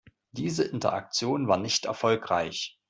[0.31, 2.79] Diese Interaktion war nicht erfolgreich.